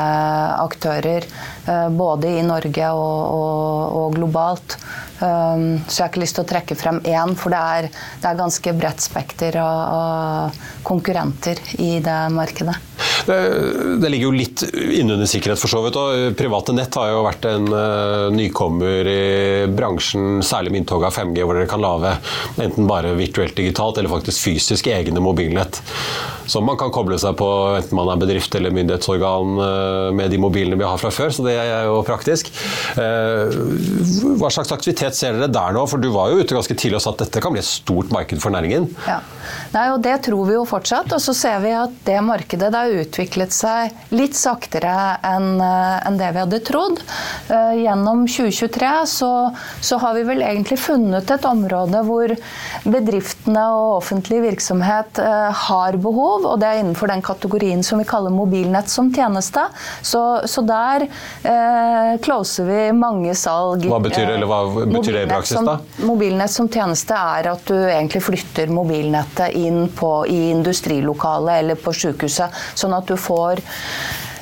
[0.63, 1.27] aktører.
[1.69, 4.79] eh, Både i Norge og, og, og globalt.
[5.17, 7.87] Um, Så jeg har ikke lyst til å trekke frem én, for det er,
[8.21, 12.77] det er ganske bredt spekter av, av konkurrenter i det markedet.
[13.27, 15.99] Det ligger jo litt innunder sikkerhet, for så vidt.
[15.99, 21.19] og Private nett har jo vært en uh, nykommer i bransjen, særlig med inntoget av
[21.19, 22.15] 5G, hvor dere kan lage
[22.63, 25.83] enten bare virtuelt digitalt eller faktisk fysisk egne mobilnett.
[26.47, 30.41] Som man kan koble seg på enten man er bedrift eller myndighetsorgan uh, med de
[30.41, 32.53] mobilene vi har fra før, så det er jo praktisk.
[32.95, 33.51] Uh,
[34.39, 35.83] hva slags aktivitet ser dere der nå?
[35.91, 38.15] For du var jo ute ganske tidlig og sa at dette kan bli et stort
[38.15, 38.89] marked for næringen.
[39.09, 39.21] Ja.
[39.75, 41.11] Nei, og Det tror vi jo fortsatt.
[41.15, 46.19] Og så ser vi at det markedet der har utviklet seg litt saktere enn en
[46.19, 47.01] det vi hadde trodd.
[47.49, 49.31] Uh, gjennom 2023 så,
[49.81, 52.35] så, har vi vel egentlig funnet et område hvor
[52.85, 58.09] bedriftene og offentlig virksomhet uh, har behov, og det er innenfor den kategorien som vi
[58.09, 59.65] kaller mobilnett som tjeneste.
[60.03, 63.87] Så, så der eh, closer vi mange salg.
[63.89, 65.79] Hva betyr, eller hva betyr det i praksis, da?
[66.07, 71.95] Mobilnett som tjeneste er at du egentlig flytter mobilnettet inn på, i industrilokalet eller på
[71.97, 73.63] sykehuset, sånn at du får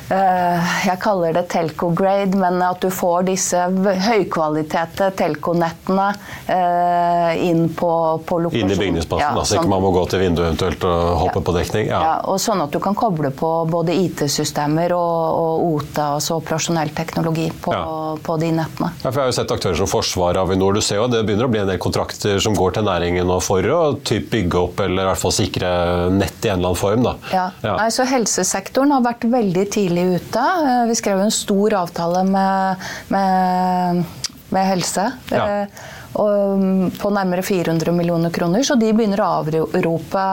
[0.09, 3.57] jeg kaller det telco-grade, men at du får disse
[4.05, 6.07] høykvalitete telco-nettene
[6.51, 7.91] eh, inn på,
[8.25, 8.69] på lokasjon.
[8.69, 11.41] Inn i bygningsplassen, ja, så ikke sånn- man må gå til vinduet eventuelt og hoppe
[11.41, 11.87] ja, på dekning?
[11.89, 12.01] Ja.
[12.05, 12.13] ja.
[12.29, 17.47] og sånn at du kan koble på både IT-systemer og, og OTA, altså operasjonell teknologi,
[17.65, 17.73] på,
[18.21, 18.91] på, de nettene.
[19.01, 21.49] Ja, for jeg har jo sett aktører som Forsvaret, Avinor, du ser jo det begynner
[21.49, 24.85] å bli en del kontrakter som går til næringen og for å typ bygge opp
[24.85, 25.69] eller i hvert fall sikre
[26.13, 27.05] nett i en eller annen form.
[27.05, 27.15] Da.
[27.33, 27.45] Ja.
[27.65, 30.39] Nei, så Helsesektoren har vært veldig tidlig tidlig ute.
[30.39, 32.75] Eh, vi skrev en stor avtale med,
[33.07, 34.03] med,
[34.49, 35.11] med helse.
[35.31, 35.65] Ja.
[36.15, 38.63] Mm, på nærmere 400 millioner kroner.
[38.63, 40.23] Så de begynner å avrope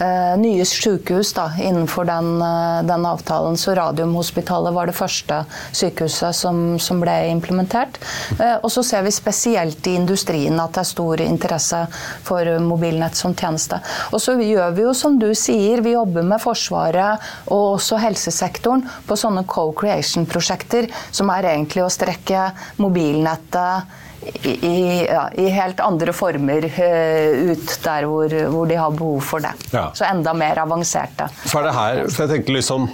[0.00, 3.58] eh, nye sykehus da, innenfor den, eh, den, avtalen.
[3.60, 5.42] Så Radiumhospitalet var det første
[5.76, 8.00] sykehuset som, som ble implementert.
[8.38, 11.84] Eh, og så ser vi spesielt i industrien at det er stor interesse
[12.24, 13.82] for mobilnett som tjeneste.
[14.12, 18.86] Og så gjør vi jo som du sier, vi jobber med Forsvaret og også helsesektoren
[19.06, 22.48] på sånne co-creation-prosjekter, som er egentlig å strekke
[22.80, 24.06] mobilnettet
[24.42, 29.44] i, ja, i, helt andre former uh, ut der hvor, hvor, de har behov for
[29.44, 29.54] det.
[29.74, 29.88] Ja.
[29.94, 31.30] Så enda mer avanserte.
[31.46, 32.90] For det her, for jeg tenker liksom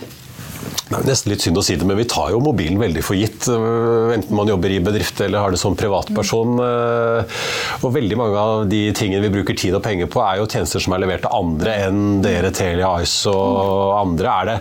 [0.84, 3.16] det er nesten litt synd å si det, men vi tar jo mobilen veldig for
[3.16, 3.46] gitt.
[3.48, 6.58] Øh, enten man jobber i bedrift eller har det som privatperson.
[6.60, 7.38] Øh,
[7.80, 10.84] og veldig mange av de tingene vi bruker tid og penger på, er jo tjenester
[10.84, 14.34] som er levert til andre enn dere, Telia, Ice og andre.
[14.34, 14.58] Er det,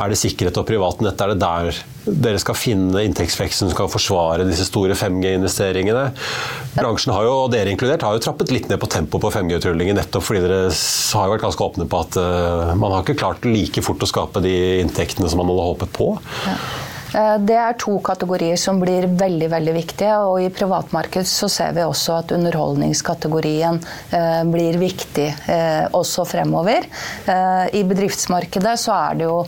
[0.00, 1.20] er det sikkerhet og privatnett?
[1.20, 6.06] Er det der dere skal finne inntektsveksten som kan forsvare disse store 5G-investeringene?
[6.76, 9.98] Bransjen har jo, og dere inkludert, har jo trappet litt ned på tempoet på 5G-utrullingen
[9.98, 13.84] nettopp fordi dere har vært ganske åpne på at uh, man har ikke klart like
[13.84, 16.12] fort å skape de inntektene som man hadde håpet på.
[16.46, 16.58] Ja.
[17.14, 20.14] Eh, det er to kategorier som blir veldig veldig viktige.
[20.26, 23.78] og I privatmarked så ser vi også at underholdningskategorien
[24.10, 26.86] eh, blir viktig eh, også fremover.
[27.26, 29.38] I bedriftsmarkedet så er det jo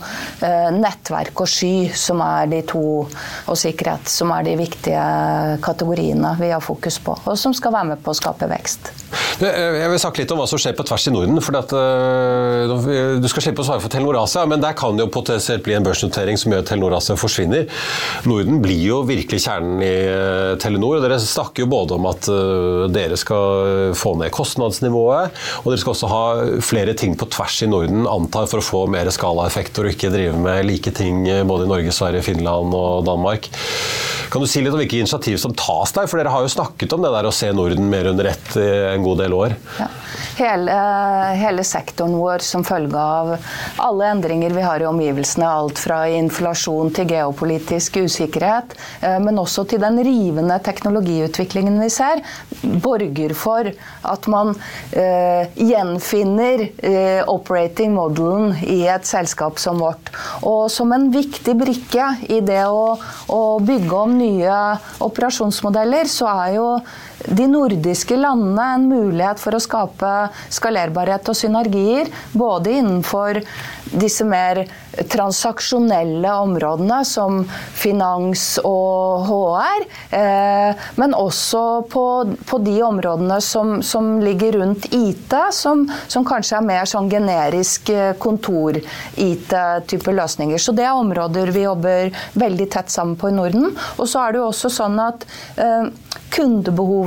[0.75, 2.81] nettverk og sky som er de to,
[3.49, 5.03] og sikkerhet, som er de viktige
[5.63, 8.91] kategoriene vi har fokus på, og som skal være med på å skape vekst.
[9.39, 11.41] Jeg vil snakke litt om hva som skjer på tvers i Norden.
[11.41, 15.13] for at, Du skal slippe å svare for Telenor Asia, men der kan det jo
[15.13, 17.67] potensielt bli en børsnotering som gjør at Telenor Asia forsvinner forsvinner.
[18.29, 20.97] Norden blir jo virkelig kjernen i eh, Telenor.
[20.97, 25.81] og Dere snakker jo både om at eh, dere skal få ned kostnadsnivået, og dere
[25.81, 26.23] skal også ha
[26.61, 30.37] flere ting på tvers i Norden, antar for å få mer skalaeffekter og ikke drive
[30.37, 33.49] med like ting eh, både i Norge, Sverige, Finland og Danmark.
[34.29, 36.05] Kan du si litt om hvilke initiativ som tas der?
[36.05, 38.67] For dere har jo snakket om det der å se Norden mer under ett i
[38.91, 39.55] en god del år.
[39.79, 39.87] Ja.
[40.39, 40.75] Hele,
[41.35, 43.33] hele, sektoren vår som følge av
[43.83, 47.09] alle endringer vi har i omgivelsene, alt fra inflasjon til
[47.39, 52.21] geopolitisk usikkerhet, eh, men også til den rivende teknologiutviklingen vi ser,
[52.83, 53.69] borger for
[54.09, 60.11] at man uh, gjenfinner uh, operating modelen i et selskap som vårt.
[60.43, 62.97] Og som en viktig brikke i det å,
[63.29, 64.57] å bygge om nye
[65.05, 66.67] operasjonsmodeller, så er jo
[67.27, 70.13] de nordiske landene en mulighet for å skape
[70.53, 72.09] skalerbarhet og synergier.
[72.31, 73.41] Både innenfor
[73.89, 74.63] disse mer
[75.09, 77.41] transaksjonelle områdene som
[77.77, 79.85] finans og HR,
[80.17, 82.05] eh, men også på,
[82.65, 83.79] de områdene som,
[84.23, 85.87] ligger rundt IT, som,
[86.27, 90.59] kanskje er mer sånn generisk eh, kontor-IT-type løsninger.
[90.59, 93.71] Så det er områder vi jobber veldig tett sammen på i Norden.
[93.97, 95.25] Og så er det jo også sånn at
[95.57, 95.89] eh,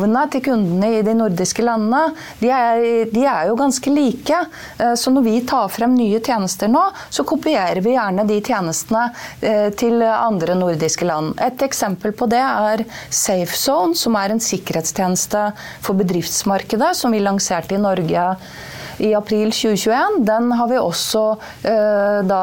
[0.02, 4.38] kundebehovene til kundene i de nordiske landene, de er, de er, jo ganske like.
[4.78, 9.12] Eh, så når vi tar frem nye tjenester nå, så kopierer vi gjerne de tjenestene
[9.40, 11.34] eh, til andre nordiske land.
[11.40, 17.76] Et eksempel på det er SafeZone, som er en sikkerhetstjeneste for bedriftsmarkedet, som vi lanserte
[17.76, 18.30] i Norge
[19.02, 21.22] i april 2021, den har vi også
[22.28, 22.42] da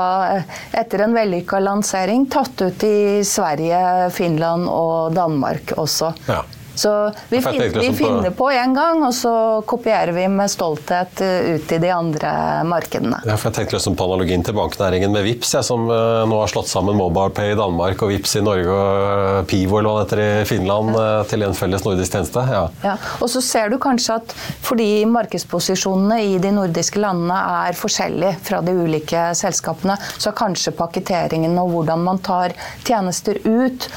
[0.75, 6.09] etter en vellykka lansering tatt ut i Sverige, Finland og Danmark også.
[6.27, 6.41] Ja.
[6.79, 9.33] Så vi, finner, vi finner på én gang, og så
[9.67, 12.31] kopierer vi med stolthet eh, ut i de andre
[12.67, 13.19] markedene.
[13.27, 16.37] Ja, for jeg tenkte liksom på analogien til banknæringen med Vips, jeg, som uh, nå
[16.39, 19.97] har slått sammen MobilePay i Danmark og Vips i Norge og uh, Pivo eller hva
[19.97, 21.09] det heter i Finland ja.
[21.27, 22.45] til en felles nordisk tjeneste.
[22.47, 22.63] Ja.
[22.85, 22.95] ja.
[23.19, 28.63] Og så ser du kanskje at fordi markedsposisjonene i de nordiske landene er forskjellige fra
[28.63, 32.55] de ulike selskapene, så er kanskje pakketteringen og hvordan man tar
[32.87, 33.91] tjenester ut,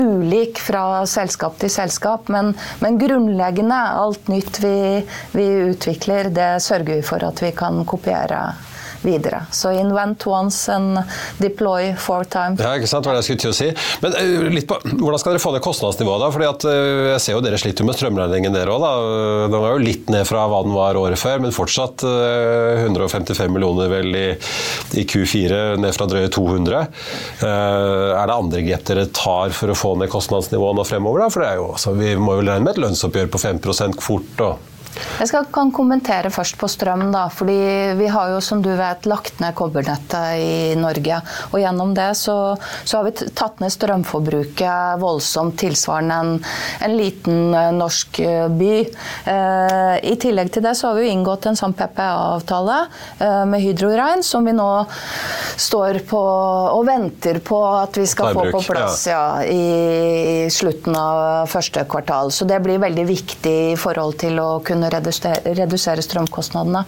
[0.00, 2.28] ulik fra selskap til selskap selskap.
[2.28, 7.84] Men, men grunnleggende, alt nytt vi, vi utvikler, det sørger vi for at vi kan
[7.84, 8.54] kopiere
[9.06, 9.44] videre.
[9.54, 10.98] Så invent once and
[11.38, 12.60] deploy four times.
[12.60, 13.68] Ja, ikke sant, hva det jeg skulle til å si.
[14.02, 16.30] Men uh, litt på, hvordan skal dere få ned kostnadsnivået, da?
[16.34, 16.74] Fordi at uh,
[17.12, 18.92] Jeg ser jo dere sliter med strømregningen dere òg, da.
[19.52, 22.14] Den var jo litt ned fra hva den var året før, men fortsatt uh,
[22.76, 24.26] eh, 155 millioner vel i,
[24.98, 26.84] i, Q4, ned fra drøye 200.
[27.46, 31.32] er det andre grep dere tar for å få ned kostnadsnivået nå fremover, da?
[31.32, 34.42] For er jo, altså, vi må jo regne med et lønnsoppgjør på 5 fort.
[34.46, 34.75] og
[35.20, 37.10] jeg skal, kan kommentere først på strøm.
[37.12, 37.56] da, fordi
[37.98, 41.20] Vi har jo som du vet lagt ned kobbernettet i Norge.
[41.52, 46.32] og Gjennom det så, så har vi tatt ned strømforbruket voldsomt tilsvarende en,
[46.84, 48.72] en liten uh, norsk uh, by.
[49.26, 52.76] Eh, I tillegg til det så har vi jo inngått en sånn PPA-avtale
[53.48, 54.68] med Hydro Rein, som vi nå
[55.60, 56.20] står på
[56.76, 59.16] og venter på at vi skal få på plass ja.
[59.16, 62.32] Ja, i, i slutten av første kvartal.
[62.32, 66.82] Så det blir veldig viktig i forhold til å kunne redusere, redusere strømkostnadene.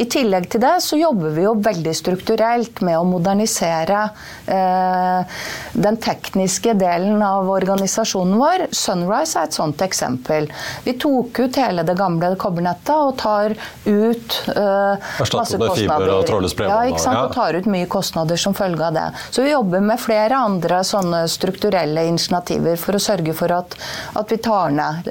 [0.00, 4.02] I tillegg til det så jobber vi jo veldig strukturelt med å modernisere
[4.46, 5.40] eh,
[5.72, 8.66] den tekniske delen av organisasjonen vår.
[8.74, 10.48] Sunrise er et sånt eksempel.
[10.84, 16.68] Vi tok ut hele det gamle kobbernettet og tar ut eh, masse kostnader.
[16.68, 17.20] Ja, ikke sant?
[17.24, 19.06] Og tar ut mye kostnader som følge av det.
[19.30, 23.76] Så vi jobber med flere andre sånne strukturelle initiativer for å sørge for at,
[24.18, 25.10] at vi tar ned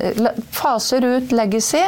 [0.53, 1.81] Faser ut legacy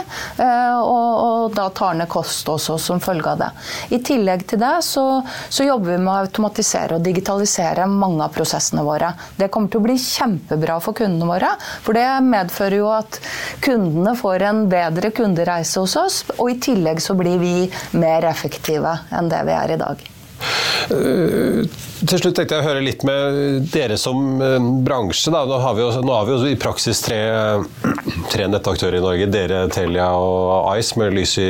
[0.46, 3.50] og, og, da tar ned kost også som følge av det.
[3.96, 5.06] I tillegg til det så,
[5.50, 9.12] så, jobber vi med å automatisere og digitalisere mange av prosessene våre.
[9.38, 11.54] Det kommer til å bli kjempebra for kundene våre,
[11.86, 13.22] for det medfører jo at
[13.66, 17.56] kundene får en bedre kundereise hos oss, og i tillegg så blir vi
[17.98, 20.12] mer effektive enn det vi er i dag.
[20.92, 21.66] Uh,
[22.06, 25.34] til slutt tenkte jeg å høre litt med dere som uh, bransje.
[25.34, 25.44] Da.
[25.50, 27.20] Nå, har jo, nå, har vi jo, i praksis tre,
[28.32, 29.30] tre, nettaktører i Norge.
[29.34, 31.50] Dere, Telia og Ice med lys i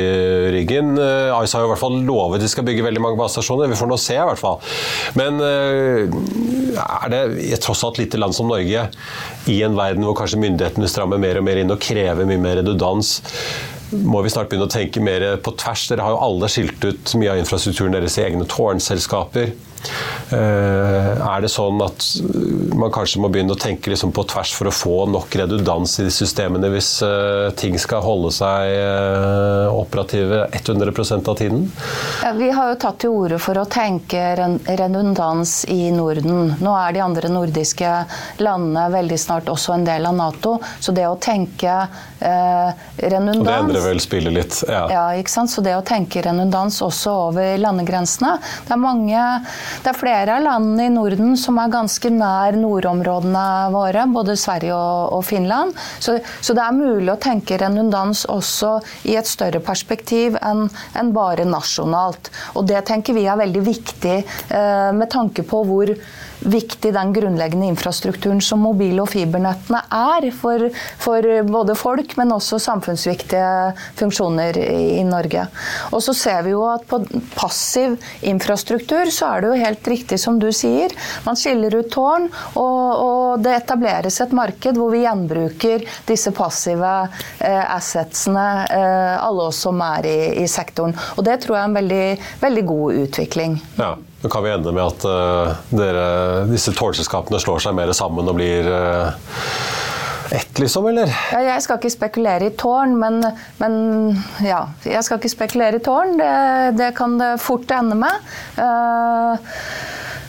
[0.56, 0.94] ryggen.
[1.00, 3.70] Uh, Ice har jo i hvert fall lovet de skal bygge veldig mange basestasjoner.
[3.72, 4.60] Vi får nå se, i hvert fall.
[5.18, 8.88] Men er det i tross alt lite land som Norge,
[9.50, 12.60] i en verden hvor kanskje myndighetene strammer mer og mer inn og krever mye mer
[12.60, 13.18] redundans,
[13.92, 15.86] må vi snart begynne å tenke mer på tvers.
[15.90, 19.54] Dere har jo alle skilt ut mye av infrastrukturen deres i egne tårnselskaper.
[20.34, 22.02] Eh, er det sånn at
[22.74, 26.08] man kanskje må begynne å tenke liksom på tvers for å få nok redundans i
[26.10, 31.68] systemene hvis eh, ting skal holde seg eh, operative 100% av tiden?
[32.24, 34.24] Ja, vi har jo tatt til orde for å tenke
[34.66, 36.56] redundans i Norden.
[36.58, 37.92] Nå er de andre nordiske
[38.42, 40.56] landene veldig snart også en del av Nato.
[40.80, 41.78] Så det å tenke
[42.20, 44.58] eh, redundans Og Det endrer vel spillet litt?
[44.68, 44.82] Ja.
[44.92, 45.52] ja, ikke sant?
[45.52, 49.24] Så det å tenke redundans også over landegrensene Det er mange
[49.82, 54.74] det er flere av landene i Norden som er ganske nær nordområdene våre, både Sverige
[54.74, 55.76] og, og Finland.
[56.02, 58.76] Så, så, det er mulig å tenke redundans også
[59.10, 60.66] i et større perspektiv enn
[60.98, 62.30] en bare nasjonalt.
[62.56, 65.92] Og det tenker vi er veldig viktig eh, med tanke på hvor
[66.46, 70.68] viktig den grunnleggende infrastrukturen som mobil- og fibernettene er for,
[71.02, 75.46] for, både folk, men også samfunnsviktige funksjoner i, i Norge.
[75.92, 77.00] Og så ser vi jo at på
[77.34, 80.94] passiv infrastruktur så er det jo helt riktig som du sier.
[81.26, 86.92] Man skiller ut tårn, og, og det etableres et marked hvor vi gjenbruker disse passive
[87.40, 90.94] eh, assetsene, eh, alle oss som er i, i, sektoren.
[91.16, 92.04] Og det tror jeg er en veldig,
[92.42, 93.58] veldig god utvikling.
[93.80, 93.94] Ja.
[94.22, 96.06] Så kan vi ende med at uh, dere,
[96.50, 99.10] disse tårnselskapene slår seg mer sammen og blir uh,
[100.32, 101.12] ett, liksom, eller?
[101.32, 103.20] Ja, jeg skal ikke spekulere i tårn, men,
[103.60, 103.76] men,
[104.42, 104.64] ja.
[104.86, 106.16] Jeg skal ikke spekulere i tårn.
[106.18, 106.32] Det,
[106.80, 108.32] det kan det fort ende med.
[108.58, 109.36] Uh,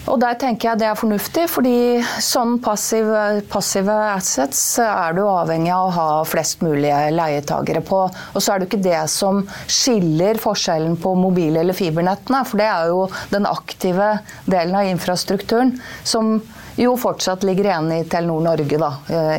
[0.07, 1.75] og der tenker jeg det er fornuftig, fordi
[2.23, 3.09] sånn passiv,
[3.51, 8.03] passive assets er du avhengig av å ha flest mulig leietagere på.
[8.07, 12.69] Og så er det ikke det som skiller forskjellen på mobil- eller fibernettene, for det
[12.71, 14.13] er jo den aktive
[14.47, 15.75] delen av infrastrukturen
[16.08, 16.37] som
[16.77, 18.91] jo fortsatt ligger igjen i Telenor Norge, da,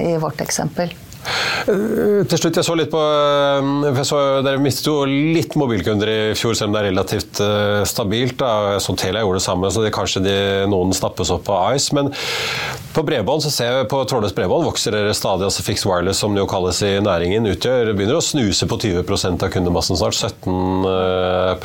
[0.03, 0.93] i vårt eksempel.
[1.69, 3.67] Eh, til slutt, jeg så litt på eh,
[3.99, 7.83] jeg så, Dere mistet jo litt mobilkunder i fjor, selv om det er relativt uh,
[7.89, 8.39] stabilt.
[8.41, 10.37] da, så Telia gjorde det samme, så det, kanskje de,
[10.71, 11.95] noen snappes opp av Ice.
[11.97, 12.11] Men
[12.95, 15.49] på bredbånd så ser jeg på trådløst bredbånd vokser dere stadig.
[15.49, 19.47] altså Fix Wireless, som det jo kalles i næringen, utgjør, begynner å snuse på 20%
[19.47, 20.19] av kundemassen snart.
[20.19, 21.59] 17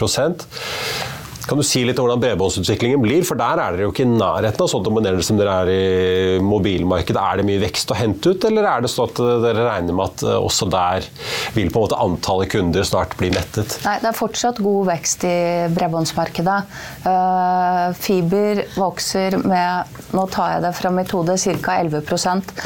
[1.48, 3.24] kan du si litt om hvordan bredbåndsutviklingen blir?
[3.28, 6.39] For der er dere jo ikke i nærheten av så dominerende som dere er i
[6.44, 7.20] mobilmarkedet.
[7.20, 10.12] Er det mye vekst å hente ut, eller er det sånn at dere regner med
[10.12, 11.08] at eh, også der
[11.56, 13.78] vil på en måte antallet kunder snart bli mettet?
[13.88, 15.36] Nei, det er fortsatt god vekst i
[15.74, 16.60] bredbåndsmarkedet.
[17.04, 21.78] Uh, fiber vokser med, nå tar jeg det fra mitt hode, ca.
[21.84, 22.04] 11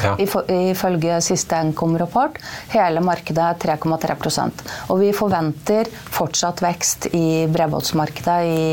[0.03, 0.13] ja.
[0.19, 2.38] ifølge siste Nkom-rapport.
[2.75, 8.66] Hele markedet er 3,3% Og vi forventer fortsatt vekst i bredbåndsmarkedet i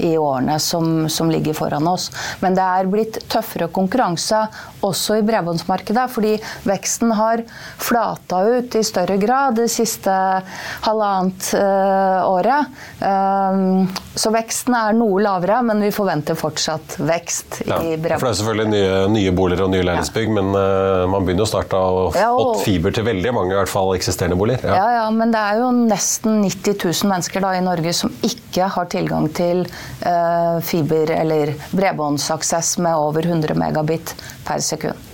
[0.00, 2.10] i, årene som, som, ligger foran oss.
[2.40, 4.42] Men det er blitt tøffere konkurranse
[4.86, 6.34] også i bredbåndsmarkedet, fordi
[6.68, 7.42] veksten har
[7.80, 10.12] flata ut i større grad det siste
[10.86, 12.70] halvannet uh, året.
[13.00, 18.20] Um, så veksten er noe lavere, men vi forventer fortsatt vekst ja, i bredbånd.
[18.20, 20.36] For det er selvfølgelig nye, nye boliger og nye leilighetsbygg, ja.
[20.40, 23.60] men uh, man begynner jo snart å ha ja, fått fiber til veldig mange i
[23.60, 24.64] hvert fall eksisterende boliger.
[24.72, 24.88] Ja.
[25.00, 28.90] ja, men det er jo nesten 90 000 mennesker da, i Norge som ikke har
[28.92, 34.14] tilgang til uh, fiber- eller bredbåndsaksess med over 100 megabit
[34.44, 35.09] per sekund.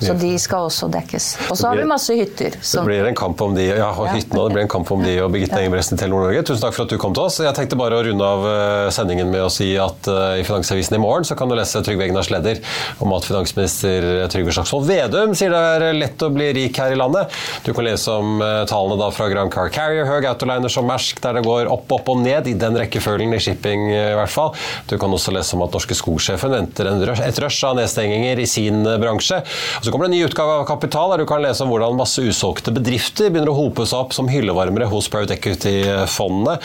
[0.00, 1.26] Så de skal også dekkes.
[1.50, 2.56] Og så har vi masse hytter.
[2.60, 2.84] Som...
[2.84, 5.14] Det blir en kamp om de ja, og hyttene, det blir en kamp om de
[5.24, 6.42] og Birgitte Engebretsen til Nord-Norge.
[6.46, 7.38] Tusen takk for at du kom til oss.
[7.40, 10.98] Jeg tenkte bare å runde av eh, sendingen med å si at uh, i Finansavisen
[10.98, 12.60] i morgen så kan du lese Trygve Egnars leder
[13.02, 16.98] om at finansminister Trygve Slagsvold Vedum sier det er lett å bli rik her i
[16.98, 17.32] landet.
[17.64, 21.38] Du kan lese om tallene da fra Grand Car Carrier, Høg Autoliner som Mersk, der
[21.38, 24.52] det går opp, opp og ned, i den rekkefølgen i shipping i hvert fall.
[24.90, 28.84] Du kan også lese om at norske skogsjefen venter et rush av nedstenginger i sin
[29.00, 29.42] bransje.
[29.86, 32.18] Så kommer det en ny utgave av Kapital der du kan lese om hvordan masse
[32.18, 36.56] usolgte bedrifter begynner å hope seg opp som hyllevarmere hos Private Equity-fondene.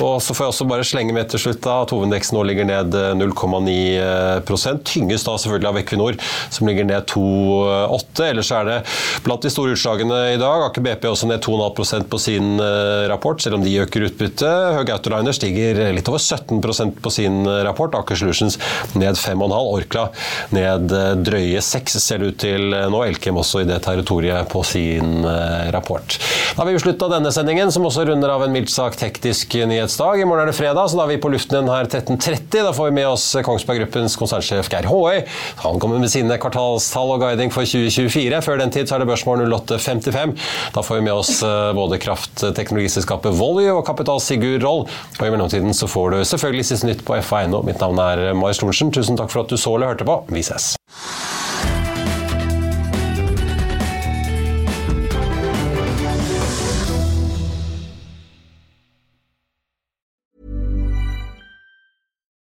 [0.00, 2.64] Og så får jeg også bare slenge med til slutt da, at hovedindeksen nå ligger
[2.70, 6.16] ned 0,9 Tynges da selvfølgelig av Equinor,
[6.48, 8.78] som ligger ned 2,8 Ellers er det
[9.26, 10.64] blant de store utslagene i dag.
[10.70, 14.78] Aker BP også ned 2,5% på sin eh, rapport, selv om de øker utbyttet.
[14.78, 18.00] Høg Autoliner stiger litt over 17% på sin rapport.
[18.00, 18.56] Aker Solutions
[18.96, 20.08] ned 5,5 Orkla
[20.56, 24.62] ned eh, drøye 6 ser det ut til nå Elkem også i det territoriet på
[24.66, 26.16] sin eh, rapport.
[26.54, 30.22] Da har vi slutta denne sendingen, som også runder av en mildt sagt hektisk nyhetsdag.
[30.22, 32.64] I morgen er det fredag, så da er vi på luften igjen her 13.30.
[32.66, 35.22] Da får vi med oss Kongsberg Gruppens konsernsjef Geir Håøy.
[35.64, 38.42] Han kommer med sine kvartalstall og guiding for 2024.
[38.46, 40.36] Før den tid så er det børsmål 08.55.
[40.76, 44.86] Da får vi med oss eh, både kraftteknologiselskapet Volue og Kapital Sigurd Roll.
[45.18, 47.64] Og i mellomtiden så får du selvfølgelig siste nytt på FA.no.
[47.66, 48.94] Mitt navn er Marius Thorensen.
[48.94, 50.22] Tusen takk for at du så eller hørte på.
[50.34, 50.74] Vi ses.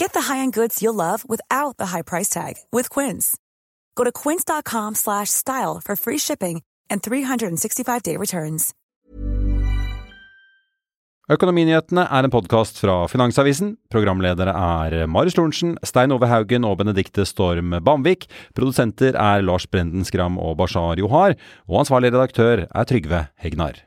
[0.00, 3.36] Get the high-end goods you'll love without the high price tag with Quince.
[3.96, 8.72] Go to quince.com slash style for free shipping and 365-day returns.
[11.30, 13.76] Økonominyhetene er en podkast fra Finansavisen.
[13.92, 18.24] Programledere er Marius Lorentzen, Stein Ove Haugen og Benedikte Storm Bamvik.
[18.56, 21.36] Produsenter er Lars Brenden Skram og Bashar Johar.
[21.68, 23.84] Og ansvarlig redaktør er Trygve Hegnar.